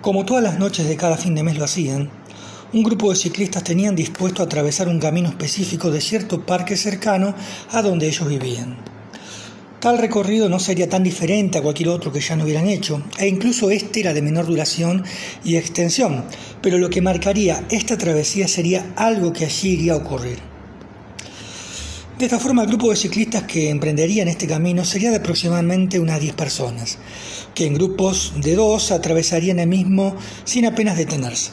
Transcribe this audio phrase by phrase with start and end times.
[0.00, 2.08] Como todas las noches de cada fin de mes lo hacían,
[2.72, 7.34] un grupo de ciclistas tenían dispuesto a atravesar un camino específico de cierto parque cercano
[7.70, 8.78] a donde ellos vivían.
[9.78, 13.28] Tal recorrido no sería tan diferente a cualquier otro que ya no hubieran hecho, e
[13.28, 15.04] incluso este era de menor duración
[15.44, 16.24] y extensión,
[16.62, 20.49] pero lo que marcaría esta travesía sería algo que allí iría a ocurrir.
[22.20, 26.20] De esta forma, el grupo de ciclistas que emprenderían este camino sería de aproximadamente unas
[26.20, 26.98] 10 personas,
[27.54, 31.52] que en grupos de dos atravesarían el mismo sin apenas detenerse.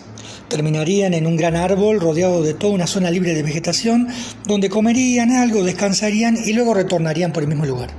[0.49, 4.09] Terminarían en un gran árbol rodeado de toda una zona libre de vegetación,
[4.45, 7.91] donde comerían algo, descansarían y luego retornarían por el mismo lugar.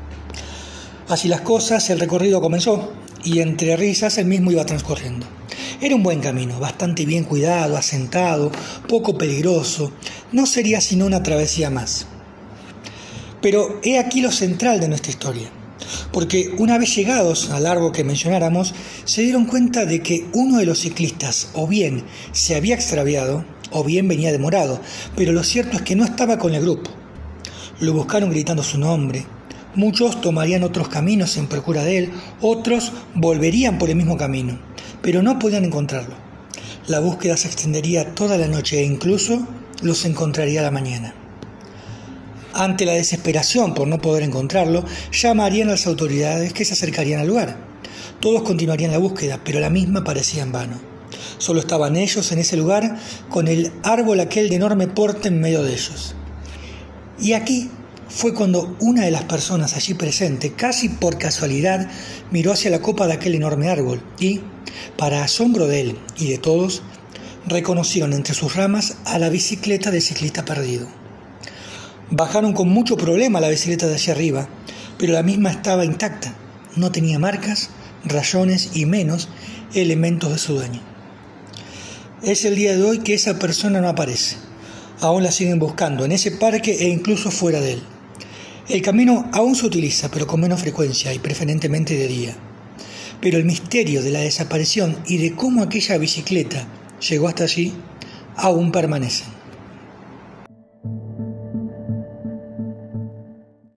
[1.08, 2.92] Así las cosas, el recorrido comenzó
[3.24, 5.26] y entre risas el mismo iba transcurriendo.
[5.80, 8.52] Era un buen camino, bastante bien cuidado, asentado,
[8.86, 9.90] poco peligroso.
[10.32, 12.06] No sería sino una travesía más.
[13.40, 15.50] Pero he aquí lo central de nuestra historia
[16.12, 18.74] porque una vez llegados al árbol que mencionáramos,
[19.04, 23.84] se dieron cuenta de que uno de los ciclistas o bien se había extraviado o
[23.84, 24.80] bien venía demorado,
[25.16, 26.90] pero lo cierto es que no estaba con el grupo.
[27.80, 29.26] Lo buscaron gritando su nombre.
[29.74, 34.58] Muchos tomarían otros caminos en procura de él, otros volverían por el mismo camino,
[35.02, 36.16] pero no podían encontrarlo.
[36.86, 39.46] La búsqueda se extendería toda la noche e incluso
[39.82, 41.27] los encontraría a la mañana.
[42.58, 47.28] Ante la desesperación por no poder encontrarlo, llamarían a las autoridades que se acercarían al
[47.28, 47.56] lugar.
[48.18, 50.76] Todos continuarían la búsqueda, pero la misma parecía en vano.
[51.38, 55.62] Solo estaban ellos en ese lugar con el árbol aquel de enorme porte en medio
[55.62, 56.16] de ellos.
[57.20, 57.70] Y aquí
[58.08, 61.88] fue cuando una de las personas allí presente, casi por casualidad,
[62.32, 64.40] miró hacia la copa de aquel enorme árbol y,
[64.96, 66.82] para asombro de él y de todos,
[67.46, 70.88] reconocieron entre sus ramas a la bicicleta del ciclista perdido.
[72.10, 74.48] Bajaron con mucho problema la bicicleta de allá arriba,
[74.96, 76.34] pero la misma estaba intacta.
[76.74, 77.68] No tenía marcas,
[78.02, 79.28] rayones y menos
[79.74, 80.80] elementos de su dueño.
[82.22, 84.36] Es el día de hoy que esa persona no aparece.
[85.00, 87.82] Aún la siguen buscando en ese parque e incluso fuera de él.
[88.70, 92.36] El camino aún se utiliza, pero con menos frecuencia y preferentemente de día.
[93.20, 96.66] Pero el misterio de la desaparición y de cómo aquella bicicleta
[97.06, 97.74] llegó hasta allí
[98.34, 99.24] aún permanece.